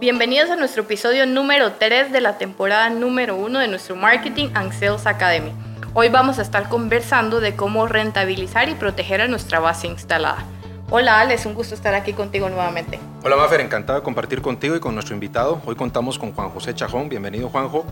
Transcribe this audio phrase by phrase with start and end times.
[0.00, 4.72] Bienvenidos a nuestro episodio número 3 de la temporada número 1 de nuestro Marketing and
[4.72, 5.50] Sales Academy.
[5.92, 10.44] Hoy vamos a estar conversando de cómo rentabilizar y proteger a nuestra base instalada.
[10.88, 13.00] Hola Ale, es un gusto estar aquí contigo nuevamente.
[13.24, 15.60] Hola Mafer, encantado de compartir contigo y con nuestro invitado.
[15.66, 17.08] Hoy contamos con Juan José Chajón.
[17.08, 17.84] Bienvenido Juanjo.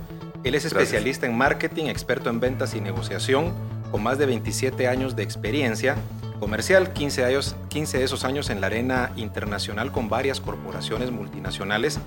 [0.44, 3.52] Él es especialista en marketing, experto en ventas y negociación,
[3.90, 5.96] con más de 27 años de experiencia
[6.38, 11.98] comercial, 15, años, 15 de esos años en la arena internacional con varias corporaciones multinacionales,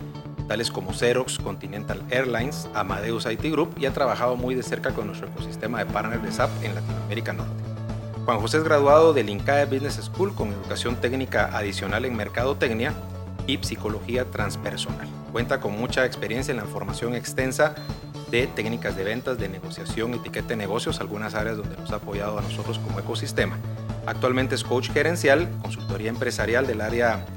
[0.48, 5.08] tales como Xerox, Continental Airlines, Amadeus IT Group, y ha trabajado muy de cerca con
[5.08, 7.64] nuestro ecosistema de partners de SAP en Latinoamérica Norte.
[8.26, 12.94] Juan José es graduado del INCAE Business School con educación técnica adicional en mercadotecnia
[13.48, 15.08] y psicología transpersonal.
[15.32, 17.76] Cuenta con mucha experiencia en la formación extensa
[18.30, 22.38] de técnicas de ventas, de negociación, etiqueta de negocios, algunas áreas donde nos ha apoyado
[22.38, 23.58] a nosotros como ecosistema.
[24.10, 27.28] Actualmente es coach gerencial, consultoría empresarial del área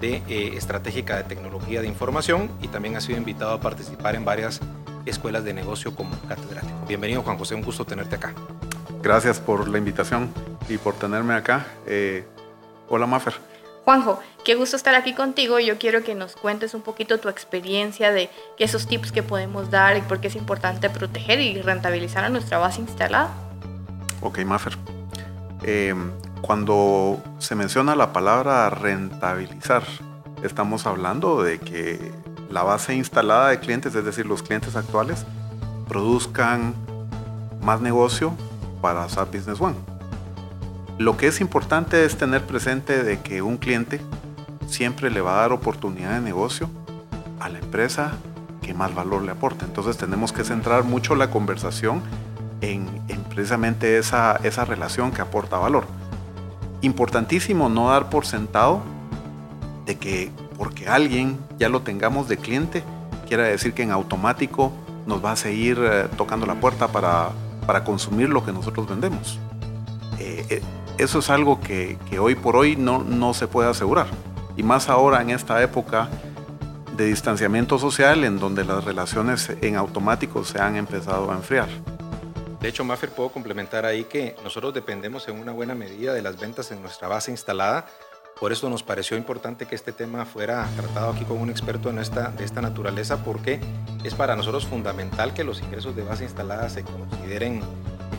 [0.00, 4.24] de eh, estratégica de tecnología de información y también ha sido invitado a participar en
[4.24, 4.58] varias
[5.04, 6.86] escuelas de negocio como catedrático.
[6.88, 8.32] Bienvenido Juan José, un gusto tenerte acá.
[9.02, 10.32] Gracias por la invitación
[10.70, 11.66] y por tenerme acá.
[11.86, 12.24] Eh,
[12.88, 13.34] hola Maffer.
[13.84, 15.58] Juanjo, qué gusto estar aquí contigo.
[15.58, 19.98] Yo quiero que nos cuentes un poquito tu experiencia de esos tips que podemos dar
[19.98, 23.28] y por qué es importante proteger y rentabilizar a nuestra base instalada.
[24.22, 24.78] Ok, Maffer.
[25.64, 25.94] Eh,
[26.40, 29.84] cuando se menciona la palabra rentabilizar,
[30.42, 32.12] estamos hablando de que
[32.50, 35.24] la base instalada de clientes, es decir, los clientes actuales,
[35.88, 36.74] produzcan
[37.62, 38.34] más negocio
[38.80, 39.76] para SAP Business One.
[40.98, 44.00] Lo que es importante es tener presente de que un cliente
[44.66, 46.68] siempre le va a dar oportunidad de negocio
[47.40, 48.12] a la empresa
[48.62, 49.64] que más valor le aporta.
[49.64, 52.02] Entonces tenemos que centrar mucho la conversación
[52.60, 52.88] en,
[53.32, 55.84] precisamente esa, esa relación que aporta valor.
[56.80, 58.82] Importantísimo no dar por sentado
[59.86, 62.84] de que porque alguien ya lo tengamos de cliente,
[63.26, 64.72] quiera decir que en automático
[65.06, 67.30] nos va a seguir eh, tocando la puerta para
[67.66, 69.38] para consumir lo que nosotros vendemos.
[70.18, 70.62] Eh, eh,
[70.98, 74.06] eso es algo que, hoy por hoy no, no se puede asegurar.
[74.56, 76.08] Y más ahora en esta época
[76.96, 81.68] de distanciamiento social en donde las relaciones en automático se han empezado a enfriar.
[82.62, 86.38] De hecho, Maffer, puedo complementar ahí que nosotros dependemos en una buena medida de las
[86.38, 87.86] ventas en nuestra base instalada.
[88.38, 92.28] Por eso nos pareció importante que este tema fuera tratado aquí con un experto esta,
[92.30, 93.58] de esta naturaleza, porque
[94.04, 97.62] es para nosotros fundamental que los ingresos de base instalada se consideren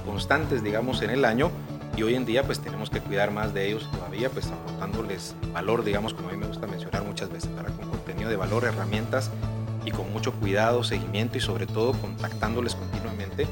[0.05, 1.49] constantes, digamos, en el año
[1.95, 5.85] y hoy en día pues tenemos que cuidar más de ellos todavía, pues aportándoles valor,
[5.85, 9.31] digamos, como a mí me gusta mencionar muchas veces, para con contenido de valor, herramientas
[9.85, 13.47] y con mucho cuidado, seguimiento y sobre todo contactándoles continuamente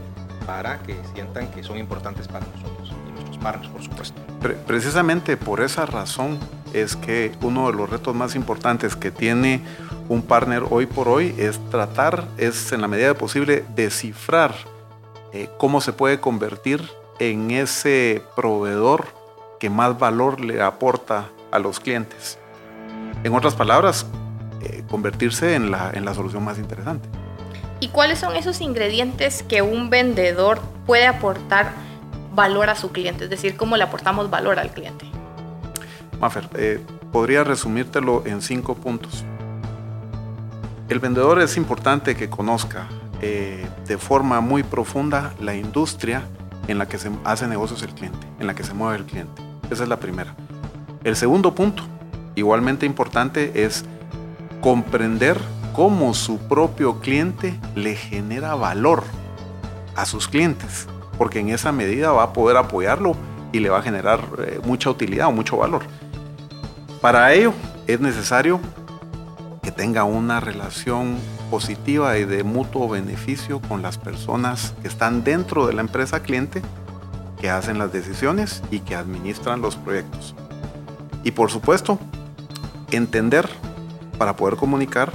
[0.51, 4.21] para que sientan que son importantes para nosotros y nuestros partners, por supuesto.
[4.67, 6.37] Precisamente por esa razón
[6.73, 9.61] es que uno de los retos más importantes que tiene
[10.09, 14.53] un partner hoy por hoy es tratar, es en la medida posible descifrar
[15.31, 16.83] eh, cómo se puede convertir
[17.19, 19.05] en ese proveedor
[19.57, 22.37] que más valor le aporta a los clientes.
[23.23, 24.05] En otras palabras,
[24.61, 27.07] eh, convertirse en la, en la solución más interesante.
[27.81, 31.73] ¿Y cuáles son esos ingredientes que un vendedor puede aportar
[32.35, 33.23] valor a su cliente?
[33.23, 35.07] Es decir, cómo le aportamos valor al cliente.
[36.19, 36.79] Maffer, eh,
[37.11, 39.25] podría resumírtelo en cinco puntos.
[40.89, 42.87] El vendedor es importante que conozca
[43.19, 46.21] eh, de forma muy profunda la industria
[46.67, 49.41] en la que se hace negocios el cliente, en la que se mueve el cliente.
[49.71, 50.35] Esa es la primera.
[51.03, 51.81] El segundo punto,
[52.35, 53.85] igualmente importante, es
[54.61, 55.39] comprender
[55.73, 59.03] cómo su propio cliente le genera valor
[59.95, 60.87] a sus clientes,
[61.17, 63.15] porque en esa medida va a poder apoyarlo
[63.51, 65.83] y le va a generar eh, mucha utilidad o mucho valor.
[67.01, 67.53] Para ello
[67.87, 68.59] es necesario
[69.61, 71.17] que tenga una relación
[71.49, 76.61] positiva y de mutuo beneficio con las personas que están dentro de la empresa cliente,
[77.39, 80.35] que hacen las decisiones y que administran los proyectos.
[81.23, 81.99] Y por supuesto,
[82.91, 83.49] entender
[84.17, 85.11] para poder comunicar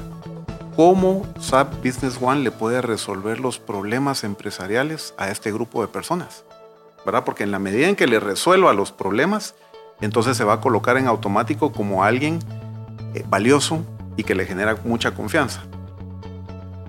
[0.77, 6.45] cómo SAP Business One le puede resolver los problemas empresariales a este grupo de personas.
[7.05, 7.25] ¿verdad?
[7.25, 9.55] Porque en la medida en que le resuelva los problemas,
[10.01, 12.41] entonces se va a colocar en automático como alguien
[13.15, 13.83] eh, valioso,
[14.17, 15.63] y que le genera mucha confianza.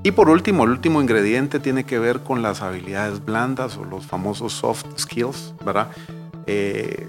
[0.03, 4.05] Y por último, el último ingrediente tiene que ver con las habilidades blandas o los
[4.05, 5.89] famosos soft skills, ¿verdad?
[6.45, 7.07] Eh,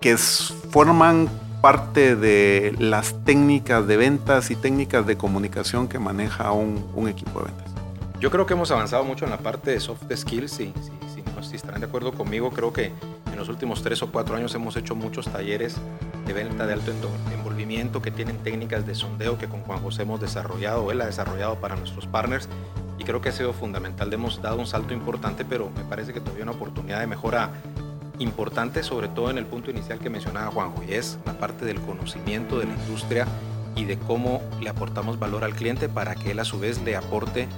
[0.00, 1.28] que forman
[1.64, 7.46] parte de las técnicas de ventas y técnicas de comunicación que maneja un, equipo de
[7.46, 7.72] ventas.
[8.20, 10.72] Yo creo que hemos avanzado mucho en la parte de soft skills y si,
[11.14, 12.92] si, si estarán de acuerdo conmigo, creo que
[13.32, 15.76] En los últimos tres o cuatro años hemos hecho muchos talleres
[16.26, 16.92] de venta de alto
[17.32, 21.54] envolvimiento que tienen técnicas de sondeo que con Juan José hemos desarrollado, él ha desarrollado
[21.60, 22.46] para nuestros partners
[22.98, 24.12] y creo que ha sido fundamental.
[24.12, 27.52] Hemos dado un salto importante, pero me parece que todavía una oportunidad de mejora
[28.18, 31.80] importante, sobre todo en el punto inicial que mencionaba Juanjo, y es la parte del
[31.80, 33.26] conocimiento de la industria
[33.76, 36.96] y de cómo le aportamos valor al cliente para que él a su vez le
[36.96, 37.48] aporte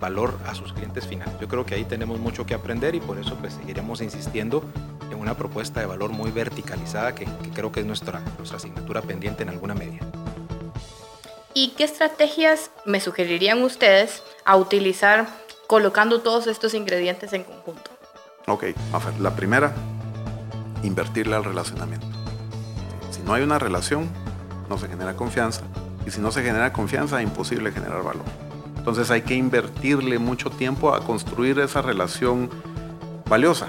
[0.00, 1.34] valor a sus clientes finales.
[1.40, 4.62] Yo creo que ahí tenemos mucho que aprender y por eso pues seguiremos insistiendo
[5.10, 9.02] en una propuesta de valor muy verticalizada que, que creo que es nuestra, nuestra asignatura
[9.02, 10.04] pendiente en alguna medida.
[11.54, 15.28] ¿Y qué estrategias me sugerirían ustedes a utilizar
[15.66, 17.90] colocando todos estos ingredientes en conjunto?
[18.46, 18.64] Ok,
[19.20, 19.72] la primera,
[20.86, 22.06] invertirle al relacionamiento.
[23.10, 24.08] Si no hay una relación,
[24.68, 25.62] no se genera confianza.
[26.06, 28.24] Y si no se genera confianza, es imposible generar valor.
[28.76, 32.50] Entonces hay que invertirle mucho tiempo a construir esa relación
[33.28, 33.68] valiosa.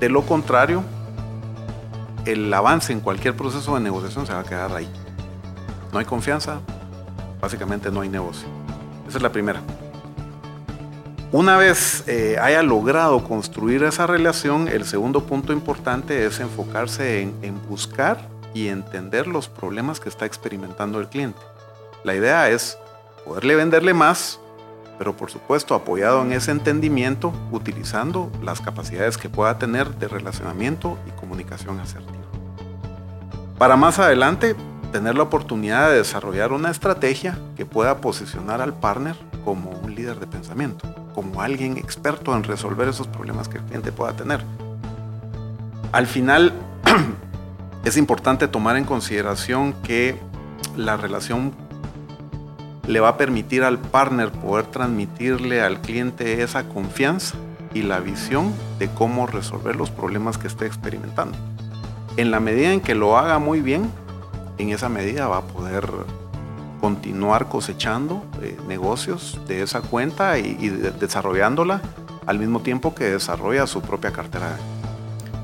[0.00, 0.82] De lo contrario,
[2.24, 4.88] el avance en cualquier proceso de negociación se va a quedar ahí.
[5.92, 6.60] No hay confianza,
[7.40, 8.48] básicamente no hay negocio.
[9.06, 9.62] Esa es la primera.
[11.36, 17.34] Una vez eh, haya logrado construir esa relación, el segundo punto importante es enfocarse en,
[17.42, 21.38] en buscar y entender los problemas que está experimentando el cliente.
[22.04, 22.78] La idea es
[23.26, 24.40] poderle venderle más,
[24.96, 30.96] pero por supuesto apoyado en ese entendimiento, utilizando las capacidades que pueda tener de relacionamiento
[31.06, 32.24] y comunicación asertiva.
[33.58, 34.56] Para más adelante,
[34.90, 40.18] tener la oportunidad de desarrollar una estrategia que pueda posicionar al partner como un líder
[40.18, 44.44] de pensamiento como alguien experto en resolver esos problemas que el cliente pueda tener.
[45.90, 46.52] Al final,
[47.84, 50.20] es importante tomar en consideración que
[50.76, 51.54] la relación
[52.86, 57.34] le va a permitir al partner poder transmitirle al cliente esa confianza
[57.72, 61.38] y la visión de cómo resolver los problemas que esté experimentando.
[62.18, 63.90] En la medida en que lo haga muy bien,
[64.58, 65.88] en esa medida va a poder
[66.86, 71.82] continuar cosechando eh, negocios de esa cuenta y, desarrollándola
[72.26, 74.56] al mismo tiempo que desarrolla su propia cartera.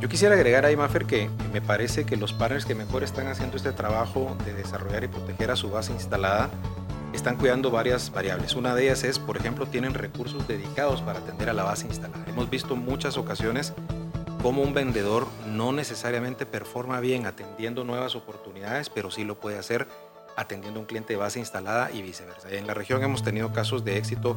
[0.00, 3.56] Yo quisiera agregar ahí, Maffer, que me parece que los partners que mejor están haciendo
[3.56, 6.48] este trabajo de desarrollar y proteger a su base instalada
[7.12, 8.54] están cuidando varias variables.
[8.54, 12.24] Una de ellas es, por ejemplo, tienen recursos dedicados para atender a la base instalada.
[12.28, 13.72] Hemos visto muchas ocasiones
[14.42, 19.88] cómo un vendedor no necesariamente performa bien atendiendo nuevas oportunidades, pero sí lo puede hacer
[20.36, 22.50] atendiendo a un cliente de base instalada y viceversa.
[22.50, 24.36] En la región hemos tenido casos de éxito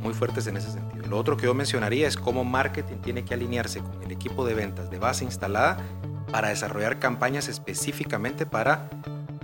[0.00, 1.06] muy fuertes en ese sentido.
[1.06, 4.54] Lo otro que yo mencionaría es cómo marketing tiene que alinearse con el equipo de
[4.54, 5.78] ventas de base instalada
[6.30, 8.88] para desarrollar campañas específicamente para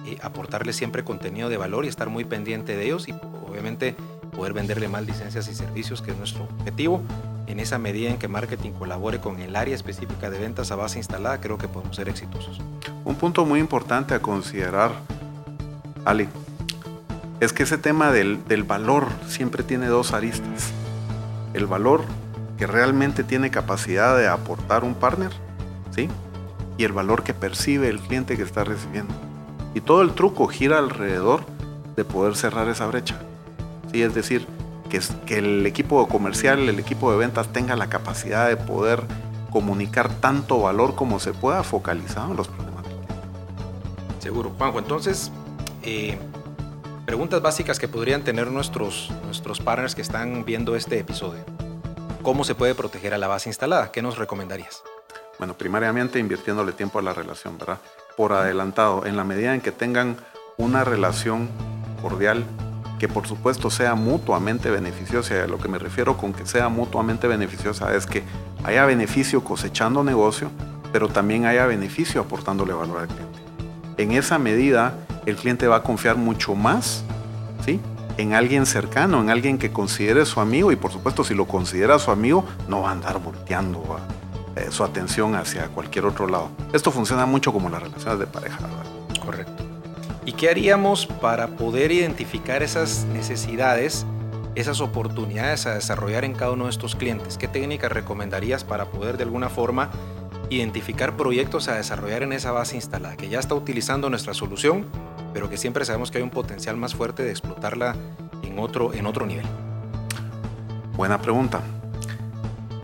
[0.07, 3.15] eh, aportarle siempre contenido de valor y estar muy pendiente de ellos y
[3.47, 3.95] obviamente
[4.33, 7.03] poder venderle más licencias y servicios, que es nuestro objetivo.
[7.47, 10.99] En esa medida en que marketing colabore con el área específica de ventas a base
[10.99, 12.61] instalada, creo que podemos ser exitosos.
[13.05, 14.93] Un punto muy importante a considerar
[16.05, 16.29] Ali,
[17.43, 20.71] es que ese tema del, valor siempre tiene dos aristas.
[21.55, 22.03] El valor
[22.57, 25.33] que realmente tiene capacidad de aportar un partner,
[25.91, 26.09] ¿sí?
[26.79, 29.13] Y el valor que percibe el cliente que está recibiendo.
[29.75, 31.45] Y todo el truco gira alrededor
[31.97, 33.17] de poder cerrar esa brecha.
[33.91, 34.03] ¿sí?
[34.03, 34.47] Es decir,
[34.89, 39.03] que, que el equipo comercial, el equipo de ventas tenga la capacidad de poder
[39.51, 42.97] comunicar tanto valor como se pueda focalizado en los problemas del.
[44.21, 44.79] Seguro, Juanjo.
[44.79, 45.33] Entonces,
[45.83, 46.19] eh,
[47.07, 51.45] preguntas básicas que podrían tener nuestros, nuestros partners que están viendo este episodio.
[52.23, 53.91] ¿Cómo se puede proteger a la base instalada?
[53.91, 54.83] ¿Qué nos recomendarías?
[55.39, 57.79] Bueno, primariamente invirtiéndole tiempo a la relación, ¿verdad?
[58.17, 60.17] Por adelantado, en la medida en que tengan
[60.57, 61.49] una relación
[62.01, 62.45] cordial
[63.03, 65.43] que por supuesto sea mutuamente beneficiosa.
[65.43, 68.23] A lo que me refiero con que sea mutuamente beneficiosa es que
[68.63, 70.53] haya beneficio cosechando negocio,
[70.93, 73.41] pero también haya beneficio aportándole valor al cliente.
[73.97, 74.95] En esa medida,
[75.27, 77.05] el cliente va a confiar mucho más
[77.65, 77.81] ¿sí?
[78.19, 81.99] en alguien cercano, en alguien que considere su amigo y por supuesto si lo considera
[81.99, 83.83] su amigo no va a andar volteando
[84.57, 86.51] eh, su atención hacia cualquier otro lado.
[86.73, 88.59] Esto funciona mucho como las relaciones de pareja.
[89.25, 89.63] Correcto.
[90.25, 94.07] ¿Y qué haríamos para poder identificar esas necesidades,
[94.55, 97.39] esas oportunidades a desarrollar en cada uno de estos clientes?
[97.39, 99.91] ¿Qué técnicas recomendarías para poder de alguna forma
[100.51, 104.87] identificar proyectos a desarrollar en esa base instalada, que ya está utilizando nuestra solución,
[105.33, 107.97] pero que siempre sabemos que hay un potencial más fuerte de explotarla
[108.43, 109.47] en otro, en otro nivel?
[110.97, 111.61] Buena pregunta.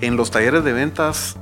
[0.01, 1.37] En los talleres de ventas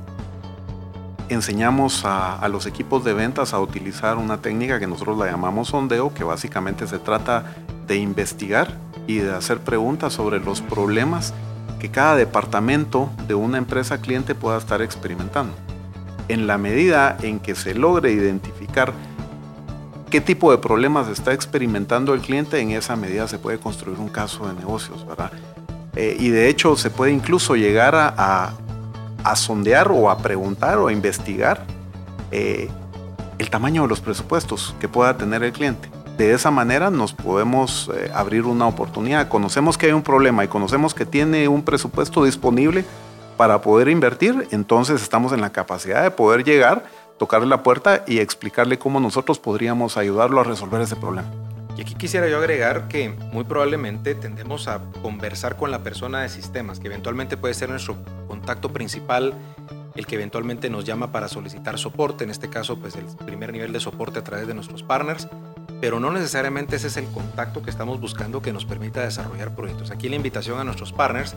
[1.29, 5.69] enseñamos a, a, los equipos de ventas a utilizar una técnica que nosotros la llamamos
[5.69, 8.73] sondeo, que básicamente se trata de investigar
[9.07, 11.33] y de hacer preguntas sobre los problemas
[11.79, 15.53] que cada departamento de una empresa cliente pueda estar experimentando.
[16.29, 18.91] en la medida en que se logre identificar
[20.09, 24.09] qué tipo de problemas está experimentando el cliente, en esa medida se puede construir un
[24.09, 25.31] caso de negocios, ¿verdad?
[25.95, 28.53] Eh, y de hecho se puede incluso llegar a,
[29.35, 31.65] sondear o a preguntar o a investigar
[32.31, 32.69] eh,
[33.37, 35.89] el tamaño de los presupuestos que pueda tener el cliente.
[36.17, 39.27] De esa manera nos podemos eh, abrir una oportunidad.
[39.27, 42.85] Conocemos que hay un problema y conocemos que tiene un presupuesto disponible
[43.35, 46.85] para poder invertir, entonces estamos en la capacidad de poder llegar,
[47.17, 51.29] tocarle la puerta y explicarle cómo nosotros podríamos ayudarlo a resolver ese problema.
[51.77, 56.29] Y aquí quisiera yo agregar que muy probablemente tendemos a conversar con la persona de
[56.29, 57.97] sistemas, que eventualmente puede ser nuestro
[58.27, 59.35] contacto principal,
[59.93, 63.73] el que eventualmente nos llama para solicitar soporte, en este caso pues el primer nivel
[63.73, 65.27] de soporte a través de nuestros partners,
[65.79, 69.91] pero no necesariamente ese es el contacto que estamos buscando que nos permita desarrollar proyectos.
[69.91, 71.35] Aquí la invitación a nuestros partners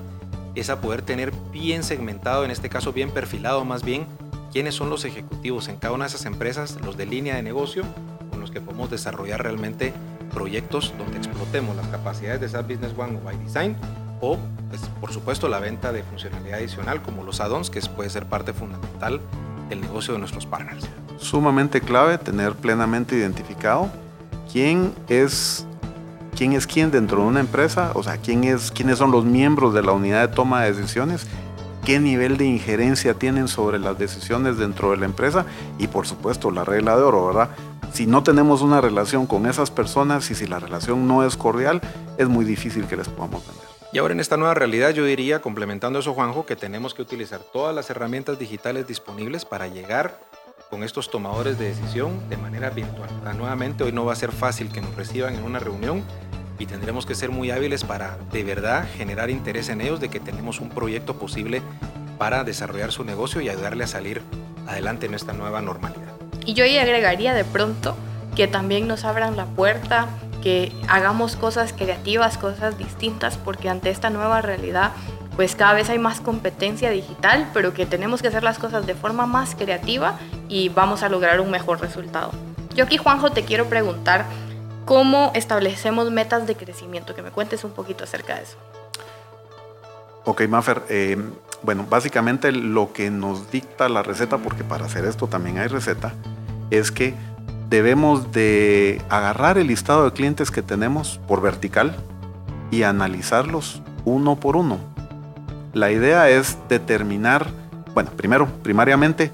[0.55, 4.07] es a poder tener bien segmentado, en este caso bien perfilado más bien,
[4.51, 7.83] quiénes son los ejecutivos en cada una de esas empresas, los de línea de negocio,
[8.29, 9.93] con los que podemos desarrollar realmente
[10.33, 13.75] proyectos donde explotemos las capacidades de SAP Business One o by Design
[14.21, 14.37] o,
[14.69, 18.53] pues, por supuesto, la venta de funcionalidad adicional como los add-ons, que puede ser parte
[18.53, 19.19] fundamental
[19.67, 20.87] del negocio de nuestros partners.
[21.17, 23.89] Sumamente clave tener plenamente identificado
[24.51, 25.65] quién es
[26.35, 29.73] quién es quién dentro de una empresa, o sea, quién es, quiénes son los miembros
[29.73, 31.27] de la unidad de toma de decisiones,
[31.85, 35.45] qué nivel de injerencia tienen sobre las decisiones dentro de la empresa
[35.77, 37.49] y por supuesto la regla de oro, ¿verdad?
[37.93, 41.81] Si no tenemos una relación con esas personas y si la relación no es cordial,
[42.17, 43.65] es muy difícil que les podamos vender.
[43.93, 47.41] Y ahora en esta nueva realidad yo diría, complementando eso Juanjo, que tenemos que utilizar
[47.41, 50.17] todas las herramientas digitales disponibles para llegar
[50.69, 53.09] con estos tomadores de decisión de manera virtual.
[53.37, 56.05] Nuevamente, hoy no va a ser fácil que nos reciban en una reunión
[56.61, 60.19] y tendremos que ser muy hábiles para de verdad generar interés en ellos de que
[60.19, 61.63] tenemos un proyecto posible
[62.19, 64.21] para desarrollar su negocio y ayudarle a salir
[64.67, 66.13] adelante en esta nueva normalidad.
[66.45, 67.95] Y yo ahí agregaría de pronto
[68.35, 70.07] que también nos abran la puerta,
[70.43, 74.91] que hagamos cosas creativas, cosas distintas, porque ante esta nueva realidad
[75.35, 78.93] pues cada vez hay más competencia digital, pero que tenemos que hacer las cosas de
[78.93, 82.31] forma más creativa y vamos a lograr un mejor resultado.
[82.75, 84.25] Yo aquí, Juanjo, te quiero preguntar
[84.91, 88.57] cómo establecemos metas de crecimiento, que me cuentes un poquito acerca de eso.
[90.25, 90.81] Ok, Maffer.
[90.89, 91.17] Eh,
[91.63, 96.11] bueno, básicamente lo que nos dicta la receta, porque para hacer esto también hay receta,
[96.71, 97.13] es que
[97.69, 101.95] debemos de agarrar el listado de clientes que tenemos por vertical
[102.69, 104.91] y analizarlos uno por uno
[105.73, 107.47] la idea es determinar,
[107.93, 109.31] bueno, primero, primariamente,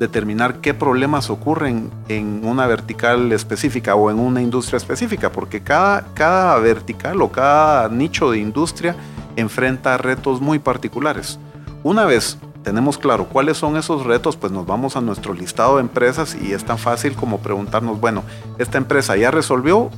[0.00, 6.06] determinar qué problemas ocurren en una vertical específica o en una industria específica, porque cada,
[6.14, 8.96] cada vertical o cada nicho de industria
[9.36, 11.38] enfrenta retos muy particulares.
[11.84, 15.82] Una vez tenemos claro cuáles son esos retos, pues nos vamos a nuestro listado de
[15.82, 18.24] empresas y es tan fácil como preguntarnos, bueno,
[18.58, 19.90] ¿esta empresa ya resolvió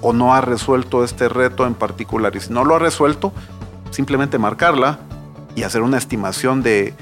[0.00, 2.34] o no ha resuelto este reto en particular?
[2.34, 3.32] Y si no lo ha resuelto,
[3.90, 4.98] simplemente marcarla,
[5.56, 6.94] y hacer una estimación de,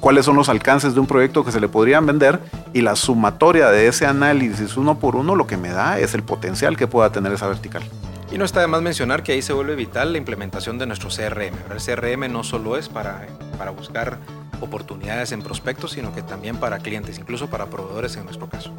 [0.00, 2.40] cuáles son los alcances de un proyecto que se le podrían vender
[2.72, 6.22] y la sumatoria de ese análisis uno por uno lo que me da es el
[6.22, 7.82] potencial que pueda tener esa vertical.
[8.30, 11.08] Y no está de más mencionar que ahí se vuelve vital la implementación de nuestro
[11.08, 11.54] CRM.
[11.70, 13.26] El CRM no solo es para,
[13.56, 14.18] para buscar
[14.60, 18.72] oportunidades en prospectos, sino que también para clientes, incluso para proveedores en nuestro caso.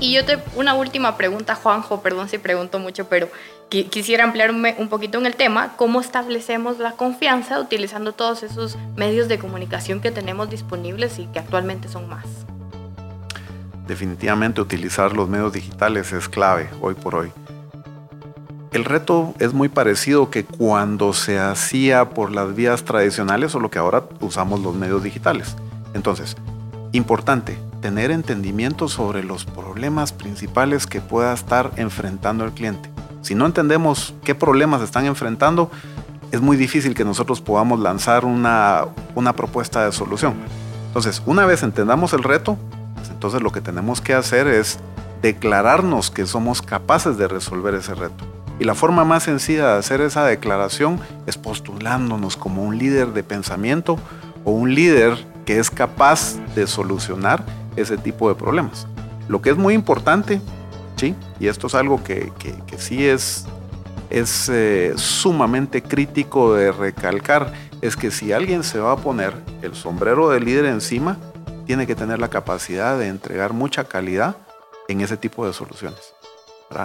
[0.00, 3.28] Y yo te, una última pregunta, Juanjo, perdón si pregunto mucho, pero
[3.68, 9.28] quisiera ampliarme un poquito en el tema, ¿cómo establecemos la confianza utilizando todos esos medios
[9.28, 12.24] de comunicación que tenemos disponibles y que actualmente son más?
[13.86, 17.30] Definitivamente utilizar los medios digitales es clave hoy por hoy.
[18.72, 23.70] El reto es muy parecido que cuando se hacía por las vías tradicionales o lo
[23.70, 25.56] que ahora usamos los medios digitales.
[25.92, 26.36] Entonces,
[26.92, 32.90] importante, tener entendimiento sobre los problemas principales que pueda estar enfrentando el cliente.
[33.22, 35.70] Si no entendemos qué problemas están enfrentando,
[36.32, 38.86] es muy difícil que nosotros podamos lanzar una,
[39.36, 40.34] propuesta de solución.
[40.86, 42.56] Entonces, una vez entendamos el reto,
[42.94, 44.78] pues entonces lo que tenemos que hacer es
[45.22, 48.24] declararnos que somos capaces de resolver ese reto.
[48.58, 53.22] Y la forma más sencilla de hacer esa declaración es postulándonos como un líder de
[53.22, 53.98] pensamiento
[54.44, 57.44] o un líder que es capaz de solucionar
[57.76, 58.86] ese tipo de problemas.
[59.28, 60.40] Lo que es muy importante,
[60.96, 61.14] ¿sí?
[61.38, 62.32] y esto es algo que,
[62.76, 63.46] sí es,
[64.10, 69.74] es eh, sumamente crítico de recalcar, es que si alguien se va a poner el
[69.74, 71.16] sombrero de líder encima,
[71.66, 74.36] tiene que tener la capacidad de entregar mucha calidad
[74.88, 76.14] en ese tipo de soluciones.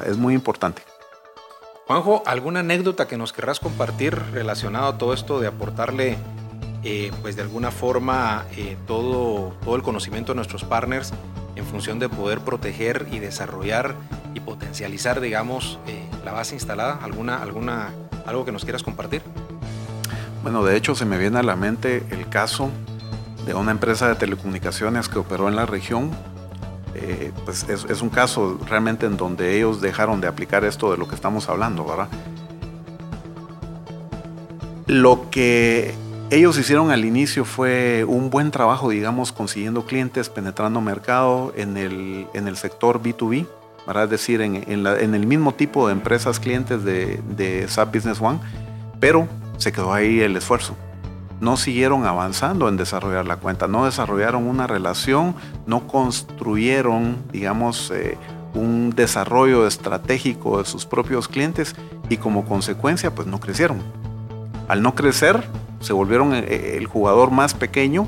[0.05, 0.81] Es muy importante.
[1.87, 6.17] Juanjo, ¿alguna anécdota que nos querrás compartir relacionado a todo esto de aportarle
[6.85, 11.11] eh, pues de alguna forma eh, todo, todo el conocimiento de nuestros partners
[11.55, 13.95] en función de poder proteger y desarrollar
[14.33, 16.99] y potencializar, digamos, eh, la base instalada?
[17.01, 17.89] ¿Alguna, alguna,
[18.25, 19.21] ¿Algo que nos quieras compartir?
[20.43, 22.69] Bueno, de hecho se me viene a la mente el caso
[23.47, 26.11] de una empresa de telecomunicaciones que operó en la región.
[26.93, 30.97] Eh, pues es, es, un caso realmente en donde ellos dejaron de aplicar esto de
[30.97, 32.07] lo que estamos hablando, ¿verdad?
[34.87, 35.93] Lo que
[36.35, 42.27] ellos hicieron al inicio fue un buen trabajo, digamos, consiguiendo clientes, penetrando mercado en el,
[42.33, 43.47] en el sector B2B,
[43.87, 44.03] ¿verdad?
[44.03, 48.39] es decir, en, en, el mismo tipo de empresas clientes de, de SAP Business One,
[48.99, 50.75] pero se quedó ahí el esfuerzo.
[51.39, 58.17] No siguieron avanzando en desarrollar la cuenta, no desarrollaron una relación, no construyeron, digamos, eh,
[58.53, 61.75] un desarrollo estratégico de sus propios clientes
[62.09, 63.79] y como consecuencia, pues no crecieron.
[64.67, 65.45] Al no crecer,
[65.85, 68.07] se volvieron eh, el jugador más pequeño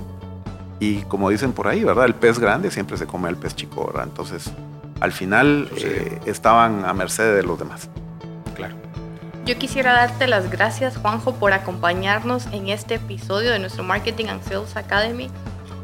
[0.79, 2.05] y como dicen por ahí, ¿verdad?
[2.05, 4.03] El pez grande siempre se come al pez chico, ¿verdad?
[4.03, 4.51] Entonces,
[5.00, 5.84] al final sí.
[5.86, 7.89] eh, estaban a merced de los demás.
[8.55, 8.75] Claro.
[9.46, 14.43] Yo quisiera darte las gracias, Juanjo, por acompañarnos en este episodio de nuestro Marketing and
[14.43, 15.29] Sales Academy.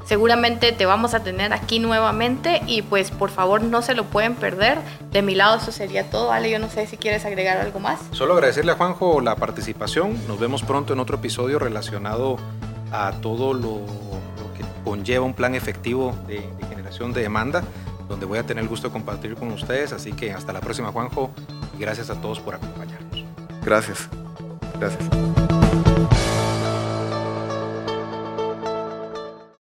[0.06, 4.36] Seguramente te vamos a tener aquí nuevamente y pues por favor no se lo pueden
[4.36, 4.80] perder.
[5.12, 6.32] De mi lado eso sería todo.
[6.32, 8.00] Ale, yo no sé si quieres agregar algo más.
[8.12, 10.18] Solo agradecerle a Juanjo la participación.
[10.28, 12.38] Nos vemos pronto en otro episodio relacionado
[12.92, 17.64] a todo lo, lo que conlleva un plan efectivo de, de generación de demanda
[18.08, 19.94] donde voy a tener el gusto de compartir con ustedes.
[19.94, 21.32] Así que hasta la próxima, Juanjo,
[21.76, 23.24] y gracias a todos por acompañarnos.
[23.64, 24.08] Gracias.
[24.80, 25.43] Gracias.